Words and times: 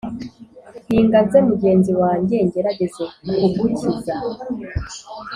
hinga 0.87 1.17
nze 1.25 1.39
mugenzi 1.49 1.91
wanjye, 2.01 2.35
ngerageze 2.47 3.03
kugukiza. 3.39 4.15